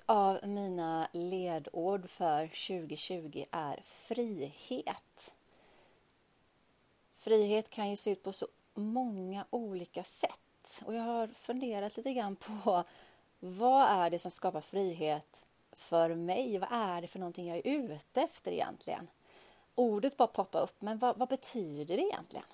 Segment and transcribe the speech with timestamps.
[0.00, 5.34] Ett av mina ledord för 2020 är frihet.
[7.14, 12.12] Frihet kan ju se ut på så många olika sätt och jag har funderat lite
[12.12, 12.84] grann på
[13.40, 16.58] vad är det som skapar frihet för mig?
[16.58, 19.08] Vad är det för någonting jag är ute efter egentligen?
[19.74, 22.46] Ordet bara poppar upp, men vad, vad betyder det egentligen?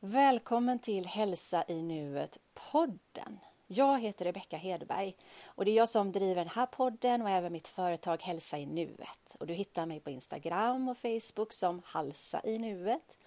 [0.00, 3.38] Välkommen till Hälsa i nuet-podden.
[3.74, 7.52] Jag heter Rebecka Hedberg och det är jag som driver den här podden och även
[7.52, 9.36] mitt företag Hälsa i nuet.
[9.40, 13.18] Och du hittar mig på Instagram och Facebook som Halsa i nuet.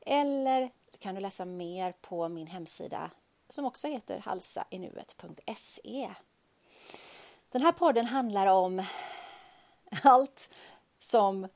[0.00, 3.10] Eller kan du läsa mer på min hemsida
[3.48, 6.10] som också heter halsainuet.se.
[7.50, 8.82] Den här podden handlar om
[10.02, 10.50] allt
[10.98, 11.48] som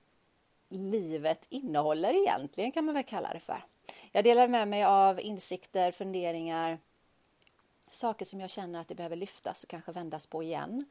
[0.69, 3.65] livet innehåller egentligen kan man väl kalla det för.
[4.13, 6.79] Jag delar med mig av insikter, funderingar,
[7.93, 10.85] saker som jag känner att det behöver lyftas och kanske vändas på igen.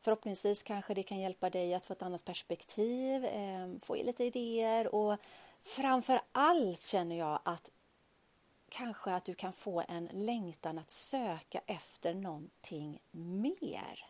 [0.00, 4.94] Förhoppningsvis kanske det kan hjälpa dig att få ett annat perspektiv, eh, få lite idéer
[4.94, 5.16] och
[5.60, 7.70] framför allt känner jag att
[8.68, 14.06] kanske att du kan få en längtan att söka efter någonting mer.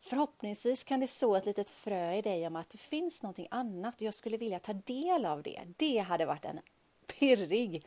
[0.00, 3.96] Förhoppningsvis kan det så ett litet frö i dig om att det finns någonting annat.
[3.96, 5.60] och Jag skulle vilja ta del av det.
[5.76, 6.60] Det hade varit en
[7.06, 7.86] pirrig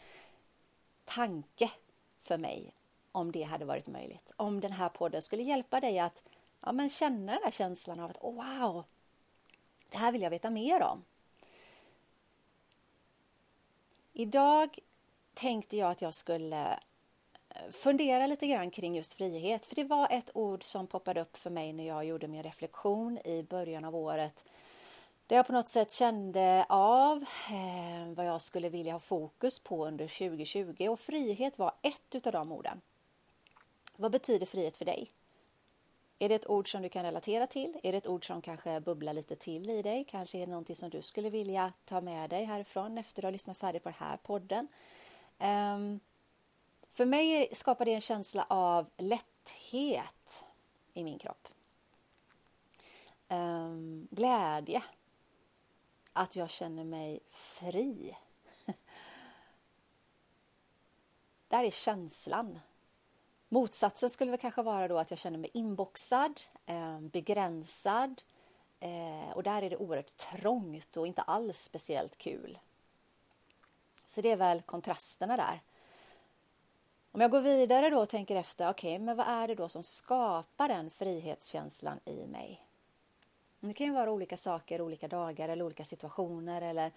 [1.05, 1.72] tanke
[2.22, 2.73] för mig
[3.11, 4.31] om det hade varit möjligt.
[4.35, 6.23] Om den här podden skulle hjälpa dig att
[6.61, 8.83] ja, men känna den här känslan av att oh, wow,
[9.89, 11.03] det här vill jag veta mer om.
[14.13, 14.80] Idag
[15.33, 16.80] tänkte jag att jag skulle
[17.49, 19.65] eh, fundera lite grann kring just frihet.
[19.65, 23.17] För det var ett ord som poppade upp för mig när jag gjorde min reflektion
[23.17, 24.45] i början av året.
[25.27, 27.17] Där jag på något sätt kände av
[27.49, 32.31] eh, vad jag skulle vilja ha fokus på under 2020 och frihet var ett av
[32.31, 32.81] de orden.
[34.00, 35.11] Vad betyder frihet för dig?
[36.19, 37.80] Är det ett ord som du kan relatera till?
[37.83, 40.05] Är det ett ord som kanske bubblar lite till i dig?
[40.09, 43.32] Kanske är det någonting som du skulle vilja ta med dig härifrån efter att ha
[43.32, 44.67] lyssnat färdigt på den här podden?
[45.39, 45.99] Um,
[46.89, 50.45] för mig skapar det en känsla av lätthet
[50.93, 51.48] i min kropp.
[53.30, 54.83] Um, glädje.
[56.14, 58.17] Att jag känner mig fri.
[61.48, 62.60] Där är känslan
[63.49, 68.21] Motsatsen skulle väl kanske vara då att jag känner mig inboxad, eh, begränsad
[68.80, 72.60] eh, och där är det oerhört trångt och inte alls speciellt kul.
[74.05, 75.61] Så det är väl kontrasterna där.
[77.11, 79.70] Om jag går vidare då och tänker efter, okej, okay, men vad är det då
[79.70, 82.61] som skapar den frihetskänslan i mig?
[83.60, 86.92] Det kan ju vara olika saker, olika dagar eller olika situationer eller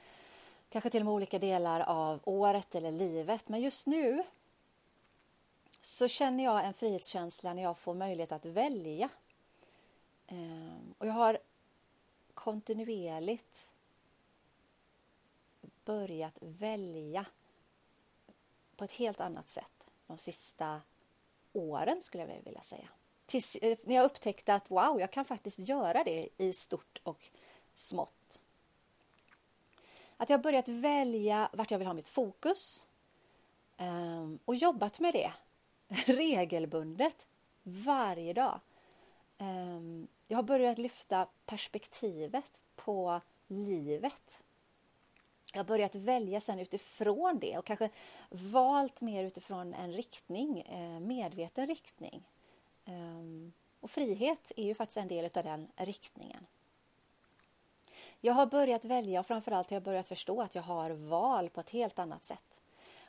[0.69, 3.49] kanske till och med olika delar av året eller livet.
[3.49, 4.23] Men just nu
[5.85, 9.09] så känner jag en frihetskänsla när jag får möjlighet att välja.
[10.27, 11.39] Ehm, och jag har
[12.35, 13.73] kontinuerligt
[15.85, 17.27] börjat välja
[18.77, 20.81] på ett helt annat sätt de sista
[21.53, 22.89] åren skulle jag vilja säga.
[23.27, 27.29] Tills, eh, när jag upptäckte att wow, jag kan faktiskt göra det i stort och
[27.75, 28.41] smått.
[30.17, 32.87] Att jag börjat välja vart jag vill ha mitt fokus
[33.77, 35.33] ehm, och jobbat med det
[36.07, 37.27] regelbundet
[37.63, 38.61] varje dag.
[39.39, 44.43] Ehm, jag har börjat lyfta perspektivet på livet.
[45.53, 47.91] Jag har börjat välja sen utifrån det och kanske
[48.31, 52.23] valt mer utifrån en riktning, eh, medveten riktning.
[52.85, 56.47] Ehm, och frihet är ju faktiskt en del av den riktningen.
[58.21, 61.61] Jag har börjat välja och framförallt har jag börjat förstå att jag har val på
[61.61, 62.62] ett helt annat sätt.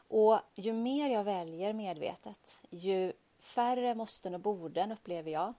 [0.08, 5.54] Och ju mer jag väljer medvetet, ju färre måsten och borden upplever jag.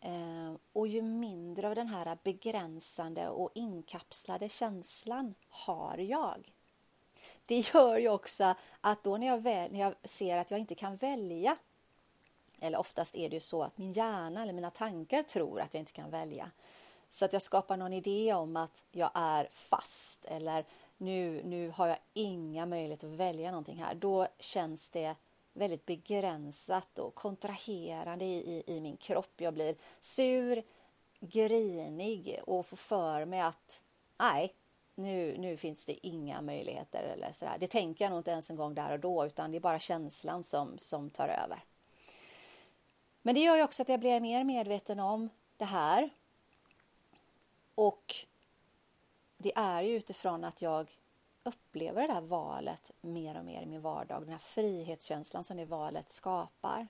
[0.00, 6.52] Eh, och ju mindre av den här begränsande och inkapslade känslan har jag.
[7.46, 10.74] Det gör ju också att då när jag, väl, när jag ser att jag inte
[10.74, 11.56] kan välja
[12.60, 15.80] eller oftast är det ju så att min hjärna eller mina tankar tror att jag
[15.80, 16.50] inte kan välja.
[17.10, 20.64] Så att jag skapar någon idé om att jag är fast eller
[21.00, 23.94] nu, nu har jag inga möjligheter att välja någonting här.
[23.94, 25.14] Då känns det
[25.52, 29.32] väldigt begränsat och kontraherande i, i, i min kropp.
[29.36, 30.62] Jag blir sur,
[31.20, 33.82] grinig och får för mig att
[34.18, 34.54] nej,
[34.94, 37.56] nu, nu finns det inga möjligheter eller sådär.
[37.60, 39.78] Det tänker jag nog inte ens en gång där och då utan det är bara
[39.78, 41.64] känslan som, som tar över.
[43.22, 46.10] Men det gör ju också att jag blir mer medveten om det här.
[47.74, 48.14] Och
[49.42, 50.90] det är ju utifrån att jag
[51.42, 54.22] upplever det här valet mer och mer i min vardag.
[54.22, 56.86] Den här frihetskänslan som det valet skapar.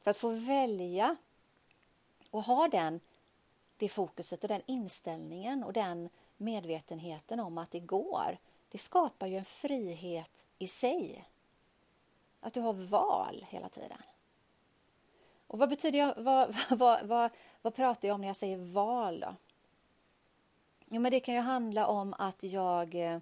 [0.00, 1.16] För att få välja
[2.30, 3.00] och ha den,
[3.76, 8.38] det fokuset och den inställningen och den medvetenheten om att det går.
[8.68, 11.28] Det skapar ju en frihet i sig.
[12.40, 14.02] Att du har val hela tiden.
[15.46, 17.30] Och vad betyder jag, vad, vad, vad,
[17.62, 19.34] vad pratar jag om när jag säger val då?
[20.94, 23.18] Jo, men det kan ju handla om att jag eh,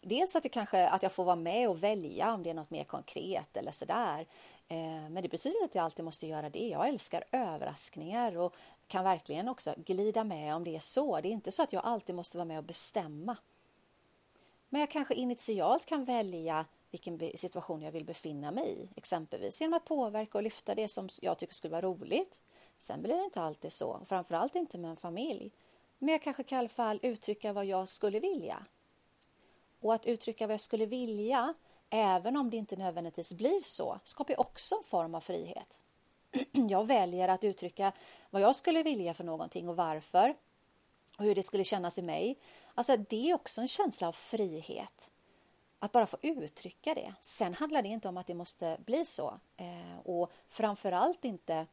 [0.00, 2.70] Dels att, det kanske, att jag får vara med och välja om det är något
[2.70, 4.26] mer konkret eller sådär.
[4.68, 6.68] Eh, men det betyder inte att jag alltid måste göra det.
[6.68, 8.54] Jag älskar överraskningar och
[8.86, 11.20] kan verkligen också glida med om det är så.
[11.20, 13.36] Det är inte så att jag alltid måste vara med och bestämma.
[14.68, 19.74] Men jag kanske initialt kan välja vilken situation jag vill befinna mig i, exempelvis genom
[19.74, 22.40] att påverka och lyfta det som jag tycker skulle vara roligt.
[22.78, 25.50] Sen blir det inte alltid så, framförallt inte med en familj.
[25.98, 28.66] Men jag kanske kan i alla fall uttrycka vad jag skulle vilja.
[29.80, 31.54] Och att uttrycka vad jag skulle vilja,
[31.90, 35.82] även om det inte nödvändigtvis blir så, skapar också en form av frihet.
[36.52, 37.92] Jag väljer att uttrycka
[38.30, 40.34] vad jag skulle vilja för någonting och varför
[41.18, 42.38] och hur det skulle kännas i mig.
[42.74, 45.10] Alltså det är också en känsla av frihet.
[45.78, 47.14] Att bara få uttrycka det.
[47.20, 49.40] Sen handlar det inte om att det måste bli så.
[49.56, 51.66] Eh, och framförallt inte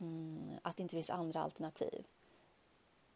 [0.00, 2.04] mm, att det inte finns andra alternativ.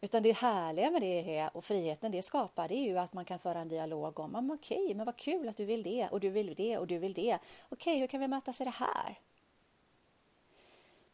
[0.00, 3.38] Utan det härliga med det och friheten det skapar det är ju att man kan
[3.38, 6.20] föra en dialog om men okej, okay, men vad kul att du vill det och
[6.20, 7.38] du vill det och du vill det.
[7.68, 9.18] Okej, okay, hur kan vi mötas i det här?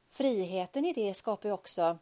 [0.08, 1.98] Friheten i det skapar ju också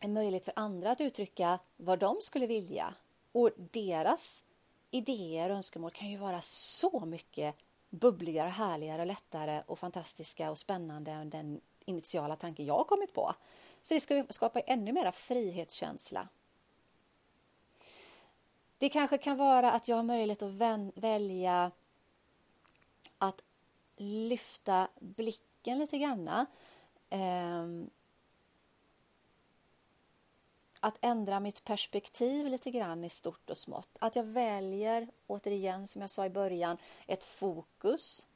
[0.00, 2.94] en möjlighet för andra att uttrycka vad de skulle vilja
[3.32, 4.44] och deras
[4.90, 7.56] idéer och önskemål kan ju vara så mycket
[7.90, 13.34] bubbligare, härligare, lättare och fantastiska och spännande än den initiala tanke jag kommit på.
[13.82, 16.28] Så det ska skapa ännu mera frihetskänsla.
[18.78, 20.52] Det kanske kan vara att jag har möjlighet att
[20.94, 21.70] välja
[23.18, 23.42] att
[23.96, 26.46] lyfta blicken lite granna.
[27.10, 27.90] Ehm,
[30.80, 33.96] att ändra mitt perspektiv lite grann i stort och smått.
[33.98, 36.76] Att jag väljer, återigen som jag sa i början,
[37.06, 38.26] ett fokus.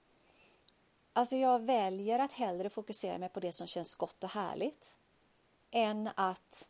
[1.13, 4.97] Alltså jag väljer att hellre fokusera mig på det som känns gott och härligt
[5.77, 6.69] än att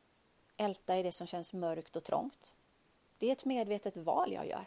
[0.56, 2.54] älta i det som känns mörkt och trångt.
[3.18, 4.66] Det är ett medvetet val jag gör.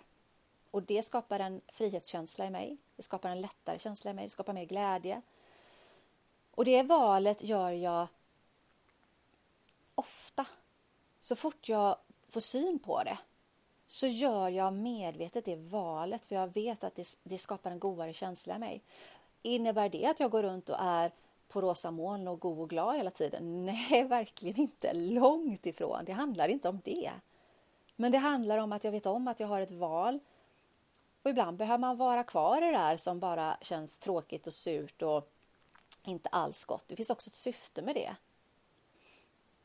[0.71, 2.77] Och det skapar en frihetskänsla i mig.
[2.95, 4.23] Det skapar en lättare känsla i mig.
[4.23, 5.21] Det skapar mer glädje.
[6.51, 8.07] Och det valet gör jag
[9.95, 10.45] ofta.
[11.21, 11.97] Så fort jag
[12.29, 13.17] får syn på det
[13.87, 18.13] så gör jag medvetet det valet för jag vet att det, det skapar en godare
[18.13, 18.81] känsla i mig.
[19.41, 21.11] Innebär det att jag går runt och är
[21.49, 23.65] på rosa moln och god och glad hela tiden?
[23.65, 24.93] Nej, verkligen inte.
[24.93, 26.05] Långt ifrån.
[26.05, 27.11] Det handlar inte om det.
[27.95, 30.19] Men det handlar om att jag vet om att jag har ett val.
[31.23, 35.01] Och ibland behöver man vara kvar i det där som bara känns tråkigt och surt
[35.01, 35.31] och
[36.03, 36.85] inte alls gott.
[36.87, 38.15] Det finns också ett syfte med det.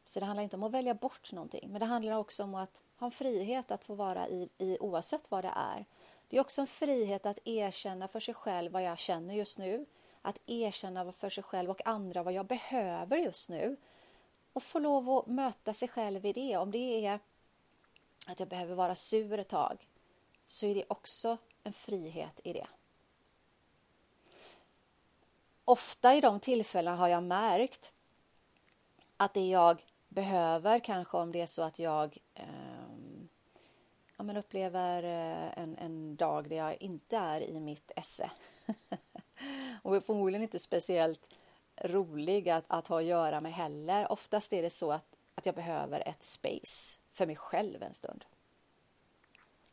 [0.07, 2.83] Så det handlar inte om att välja bort någonting, men det handlar också om att
[2.97, 5.85] ha en frihet att få vara i, i oavsett vad det är.
[6.29, 9.87] Det är också en frihet att erkänna för sig själv vad jag känner just nu
[10.25, 13.77] att erkänna för sig själv och andra vad jag behöver just nu.
[14.53, 16.57] Och få lov att möta sig själv i det.
[16.57, 17.19] Om det är
[18.27, 19.89] att jag behöver vara sur ett tag
[20.47, 22.67] så är det också en frihet i det.
[25.65, 27.93] Ofta i de tillfällena har jag märkt
[29.17, 32.45] att det jag behöver, kanske om det är så att jag eh,
[34.17, 38.31] ja, men upplever eh, en, en dag där jag inte är i mitt esse
[39.83, 41.29] och förmodligen inte speciellt
[41.77, 44.13] rolig att, att ha att göra med heller.
[44.13, 48.25] Oftast är det så att, att jag behöver ett space för mig själv en stund.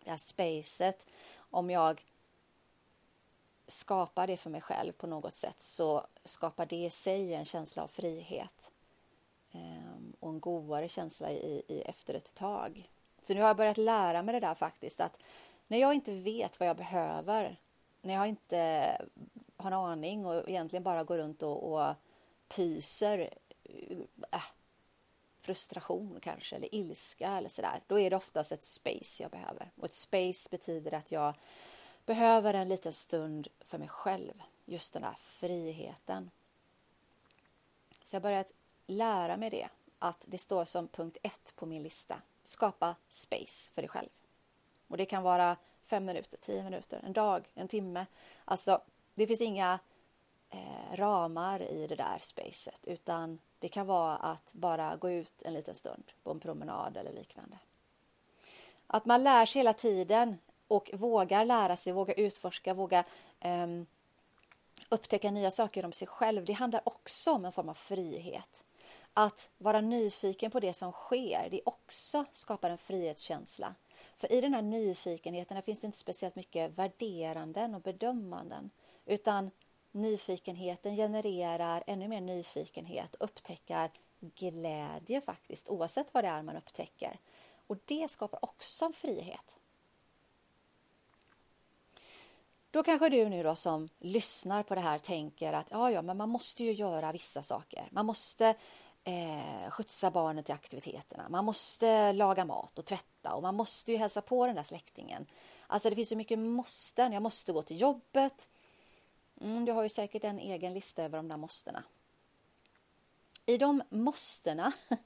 [0.03, 2.05] Det här spacet, om jag
[3.67, 7.83] skapar det för mig själv på något sätt så skapar det i sig en känsla
[7.83, 8.71] av frihet
[9.51, 12.89] ehm, och en godare känsla i, i efter ett tag.
[13.23, 15.17] Så nu har jag börjat lära mig det där faktiskt att
[15.67, 17.55] när jag inte vet vad jag behöver,
[18.01, 18.97] när jag inte
[19.61, 21.95] har en aning och egentligen bara går runt och, och
[22.47, 23.29] pyser
[23.63, 23.97] eh,
[24.31, 24.43] äh,
[25.39, 27.81] frustration kanske eller ilska eller sådär.
[27.87, 29.71] Då är det oftast ett space jag behöver.
[29.75, 31.33] Och ett space betyder att jag
[32.05, 34.41] behöver en liten stund för mig själv.
[34.65, 36.31] Just den där friheten.
[38.03, 38.51] Så jag har börjat
[38.87, 39.69] lära mig det.
[39.99, 42.21] Att det står som punkt ett på min lista.
[42.43, 44.09] Skapa space för dig själv.
[44.87, 48.05] Och det kan vara fem minuter, tio minuter, en dag, en timme.
[48.45, 48.81] Alltså
[49.15, 49.79] det finns inga
[50.49, 55.53] eh, ramar i det där spacet utan det kan vara att bara gå ut en
[55.53, 57.57] liten stund på en promenad eller liknande.
[58.87, 60.37] Att man lär sig hela tiden
[60.67, 63.05] och vågar lära sig, vågar utforska, vågar
[63.39, 63.67] eh,
[64.89, 68.63] upptäcka nya saker om sig själv, det handlar också om en form av frihet.
[69.13, 73.75] Att vara nyfiken på det som sker, det också skapar en frihetskänsla.
[74.15, 78.69] För i den här nyfikenheten finns det inte speciellt mycket värderanden och bedömanden,
[79.05, 79.51] utan
[79.91, 87.19] nyfikenheten genererar ännu mer nyfikenhet och upptäcker glädje faktiskt, oavsett vad det är man upptäcker.
[87.67, 89.57] Och det skapar också en frihet.
[92.71, 96.17] Då kanske du nu då som lyssnar på det här tänker att ja, ja, men
[96.17, 97.87] man måste ju göra vissa saker.
[97.91, 98.55] Man måste
[99.03, 101.29] eh, skjutsa barnet till aktiviteterna.
[101.29, 105.25] Man måste laga mat och tvätta och man måste ju hälsa på den där släktingen.
[105.67, 107.11] Alltså det finns så mycket måsten.
[107.11, 108.49] Jag måste gå till jobbet.
[109.41, 111.83] Mm, du har ju säkert en egen lista över de där måstena.
[113.45, 114.71] I de måstena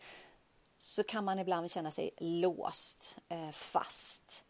[0.79, 4.43] så kan man ibland känna sig låst, eh, fast.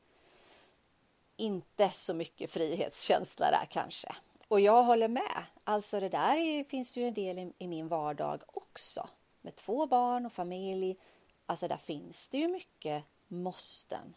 [1.37, 4.15] Inte så mycket frihetskänsla där kanske.
[4.47, 5.45] Och jag håller med.
[5.63, 9.09] Alltså det där är, finns ju en del i, i min vardag också.
[9.41, 10.97] Med två barn och familj.
[11.45, 14.15] Alltså där finns det ju mycket måsten.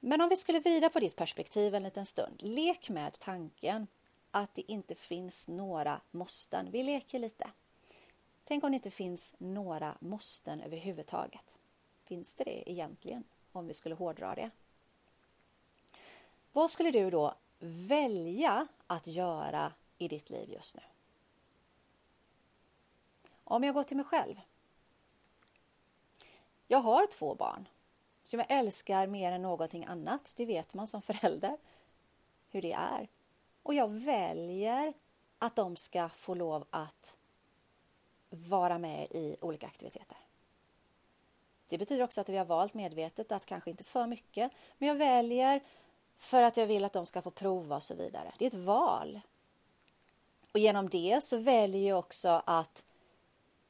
[0.00, 2.42] Men om vi skulle vrida på ditt perspektiv en liten stund.
[2.42, 3.86] Lek med tanken
[4.34, 6.70] att det inte finns några måsten.
[6.70, 7.50] Vi leker lite.
[8.44, 11.58] Tänk om det inte finns några måsten överhuvudtaget.
[12.04, 13.24] Finns det det egentligen?
[13.52, 14.50] Om vi skulle hårdra det.
[16.52, 20.82] Vad skulle du då välja att göra i ditt liv just nu?
[23.44, 24.40] Om jag går till mig själv.
[26.66, 27.68] Jag har två barn
[28.22, 30.32] som jag älskar mer än någonting annat.
[30.36, 31.56] Det vet man som förälder
[32.50, 33.08] hur det är.
[33.64, 34.92] Och jag väljer
[35.38, 37.16] att de ska få lov att
[38.30, 40.16] vara med i olika aktiviteter.
[41.68, 44.94] Det betyder också att vi har valt medvetet att kanske inte för mycket, men jag
[44.94, 45.60] väljer
[46.16, 48.32] för att jag vill att de ska få prova och så vidare.
[48.38, 49.20] Det är ett val.
[50.52, 52.84] Och genom det så väljer jag också att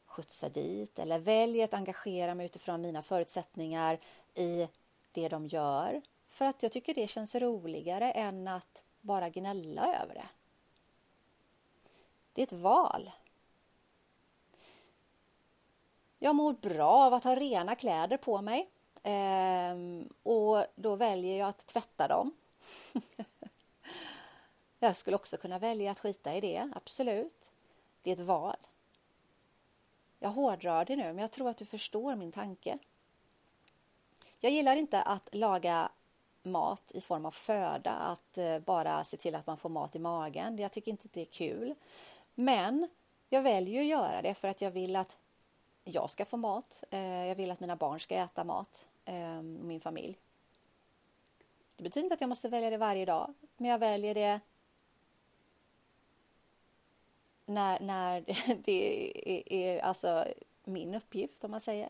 [0.07, 3.99] skjutsa dit eller väljer att engagera mig utifrån mina förutsättningar
[4.35, 4.69] i
[5.13, 6.03] det de gör.
[6.29, 10.29] För att jag tycker det känns roligare än att bara gnälla över det.
[12.33, 13.11] Det är ett val.
[16.19, 18.69] Jag mår bra av att ha rena kläder på mig
[19.03, 22.33] ehm, och då väljer jag att tvätta dem.
[24.79, 27.53] jag skulle också kunna välja att skita i det, absolut.
[28.03, 28.57] Det är ett val.
[30.19, 32.79] Jag hårdrar det nu, men jag tror att du förstår min tanke.
[34.41, 35.91] Jag gillar inte att laga
[36.45, 39.99] mat i form av föda, att eh, bara se till att man får mat i
[39.99, 40.59] magen.
[40.59, 41.75] Jag tycker inte det är kul.
[42.35, 42.89] Men
[43.29, 45.19] jag väljer att göra det för att jag vill att
[45.85, 46.85] jag ska få mat.
[46.91, 50.19] Eh, jag vill att mina barn ska äta mat, ehm, min familj.
[51.77, 54.41] Det betyder inte att jag måste välja det varje dag, men jag väljer det
[57.47, 58.25] när, när
[58.65, 60.27] det är, är alltså
[60.65, 61.89] min uppgift, om man säger.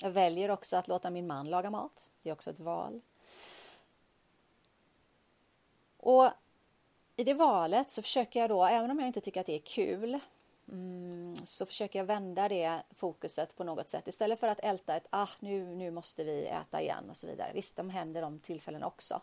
[0.00, 2.10] Jag väljer också att låta min man laga mat.
[2.22, 3.00] Det är också ett val.
[5.96, 6.30] Och
[7.16, 9.58] i det valet så försöker jag då, även om jag inte tycker att det är
[9.58, 10.18] kul,
[10.68, 14.08] mm, så försöker jag vända det fokuset på något sätt.
[14.08, 17.50] Istället för att älta ett ah, nu, nu måste vi äta igen och så vidare.
[17.54, 19.20] Visst, de händer de tillfällen också.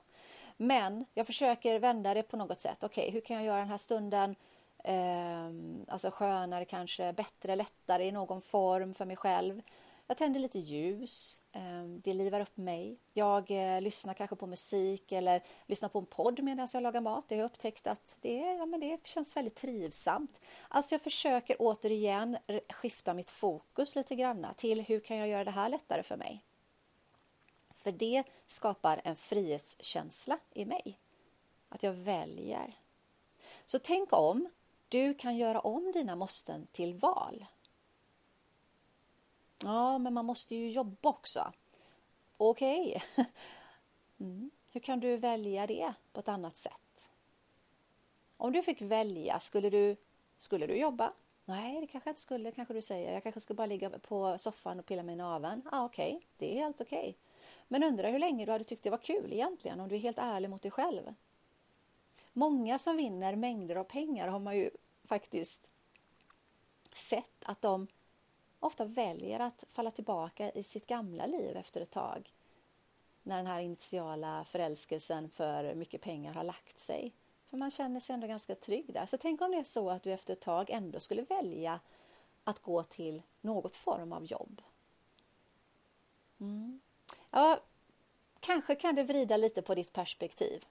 [0.58, 2.84] Men jag försöker vända det på något sätt.
[2.84, 4.36] Okej, okay, hur kan jag göra den här stunden
[4.84, 5.50] eh,
[5.88, 9.62] alltså skönare kanske, bättre, lättare i någon form för mig själv?
[10.10, 11.42] Jag tänder lite ljus.
[11.52, 12.98] Ehm, det livar upp mig.
[13.14, 17.26] Jag eh, lyssnar kanske på musik eller lyssnar på en podd medan jag lagar mat.
[17.28, 20.42] Jag har upptäckt att det, ja, men det känns väldigt trivsamt.
[20.68, 22.38] Alltså jag försöker återigen
[22.70, 26.44] skifta mitt fokus lite grann till hur kan jag göra det här lättare för mig?
[27.70, 30.98] För det skapar en frihetskänsla i mig.
[31.70, 32.78] Att jag väljer.
[33.66, 34.50] Så tänk om
[34.90, 37.46] du kan göra om dina måsten till val.
[39.64, 41.54] Ja, men man måste ju jobba också.
[42.38, 43.02] Okej.
[43.16, 43.26] Okay.
[44.22, 44.52] Mm.
[44.72, 47.12] Hur kan du välja det på ett annat sätt?
[48.38, 49.96] Om du fick välja, skulle du,
[50.38, 51.14] skulle du jobba?
[51.46, 53.14] Nej, det kanske jag inte skulle, kanske du säger.
[53.14, 55.62] Jag kanske skulle bara ligga på soffan och pilla mig i naveln.
[55.72, 56.28] Ah, Okej, okay.
[56.38, 57.00] det är helt okej.
[57.00, 57.14] Okay.
[57.68, 60.18] Men undrar hur länge du hade tyckt det var kul egentligen, om du är helt
[60.18, 61.14] ärlig mot dig själv.
[62.34, 64.70] Många som vinner mängder av pengar har man ju
[65.04, 65.68] faktiskt
[66.94, 67.88] sett att de
[68.60, 72.34] ofta väljer att falla tillbaka i sitt gamla liv efter ett tag.
[73.24, 77.14] När den här initiala förälskelsen för mycket pengar har lagt sig.
[77.46, 79.06] För man känner sig ändå ganska trygg där.
[79.06, 81.80] Så tänk om det är så att du efter ett tag ändå skulle välja
[82.44, 84.62] att gå till något form av jobb.
[86.40, 86.80] Mm.
[87.32, 87.60] Ja,
[88.40, 90.66] kanske kan det vrida lite på ditt perspektiv.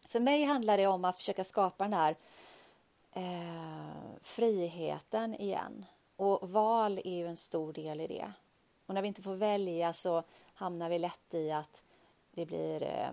[0.00, 2.16] För mig handlar det om att försöka skapa den här
[3.12, 5.86] eh, friheten igen.
[6.22, 8.32] Och val är ju en stor del i det.
[8.86, 10.22] Och när vi inte får välja så
[10.54, 11.82] hamnar vi lätt i att
[12.30, 13.08] det blir eh,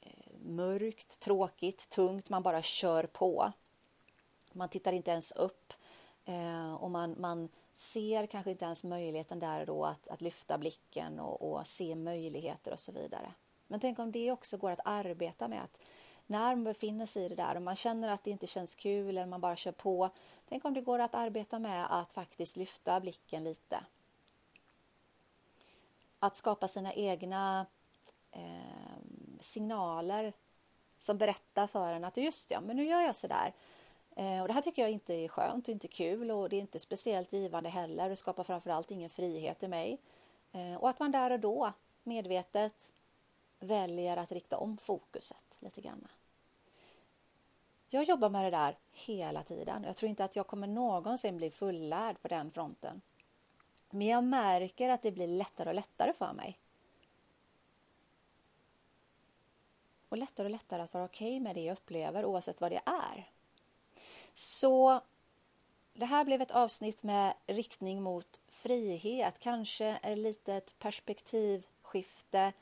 [0.00, 3.52] eh mörkt, tråkigt, tungt, man bara kör på.
[4.52, 5.72] Man tittar inte ens upp
[6.24, 11.20] eh, och man, man ser kanske inte ens möjligheten där då att, att lyfta blicken
[11.20, 13.32] och, och, se möjligheter och så vidare.
[13.66, 15.78] Men tänk om det också går att arbeta med att
[16.26, 19.08] när man befinner sig i det där och man känner att det inte känns kul
[19.08, 20.10] eller man bara kör på.
[20.52, 23.84] Tänk om det går att arbeta med att faktiskt lyfta blicken lite.
[26.18, 27.66] Att skapa sina egna
[28.30, 28.98] eh,
[29.40, 30.32] signaler
[30.98, 33.52] som berättar för en att just ja, men nu gör jag så där.
[34.16, 36.60] Eh, och det här tycker jag inte är skönt och inte kul och det är
[36.60, 38.08] inte speciellt givande heller.
[38.08, 39.98] Det skapar framförallt ingen frihet i mig.
[40.52, 42.90] Eh, och att man där och då medvetet
[43.60, 46.08] väljer att rikta om fokuset lite grann.
[47.94, 49.84] Jag jobbar med det där hela tiden.
[49.84, 53.00] Jag tror inte att jag kommer någonsin bli fullärd på den fronten.
[53.90, 56.58] Men jag märker att det blir lättare och lättare för mig.
[60.08, 62.80] Och lättare och lättare att vara okej okay med det jag upplever oavsett vad det
[62.84, 63.30] är.
[64.34, 65.00] Så
[65.94, 72.52] det här blev ett avsnitt med riktning mot frihet, kanske ett litet perspektivskifte.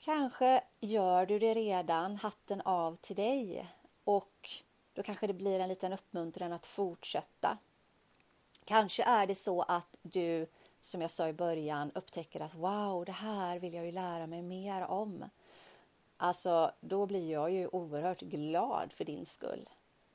[0.00, 3.68] Kanske gör du det redan, hatten av till dig.
[4.10, 4.50] Och
[4.94, 7.58] då kanske det blir en liten uppmuntran att fortsätta.
[8.64, 10.46] Kanske är det så att du,
[10.80, 14.42] som jag sa i början, upptäcker att wow, det här vill jag ju lära mig
[14.42, 15.24] mer om.
[16.16, 19.68] Alltså, då blir jag ju oerhört glad för din skull.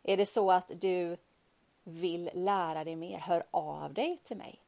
[0.04, 1.18] Är det så att du
[1.84, 4.60] vill lära dig mer, hör av dig till mig.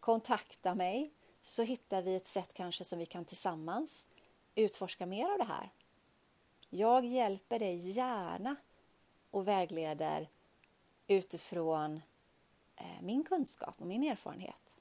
[0.00, 1.10] Kontakta mig
[1.42, 4.06] så hittar vi ett sätt kanske som vi kan tillsammans
[4.54, 5.70] utforska mer av det här.
[6.74, 8.56] Jag hjälper dig gärna
[9.30, 10.28] och vägleder
[11.06, 12.00] utifrån
[12.76, 14.78] eh, min kunskap och min erfarenhet.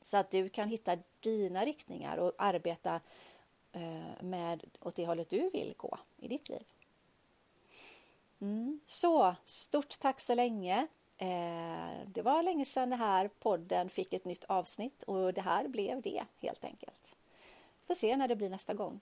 [0.00, 3.00] Så att du kan hitta dina riktningar och arbeta
[3.72, 6.64] eh, med åt det hållet du vill gå i ditt liv.
[8.40, 8.80] Mm.
[8.86, 10.86] Så, stort tack så länge.
[11.18, 15.68] Eh, det var länge sedan den här podden fick ett nytt avsnitt och det här
[15.68, 17.16] blev det helt enkelt.
[17.86, 19.00] Får se när det blir nästa gång.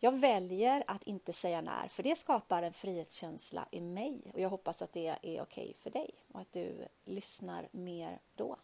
[0.00, 4.48] Jag väljer att inte säga när, för det skapar en frihetskänsla i mig och jag
[4.48, 8.56] hoppas att det är okej okay för dig och att du lyssnar mer då.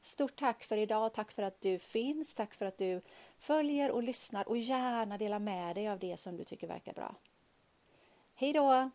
[0.00, 3.00] Stort tack för idag, tack för att du finns, tack för att du
[3.38, 7.14] följer och lyssnar och gärna delar med dig av det som du tycker verkar bra.
[8.34, 8.90] Hej då!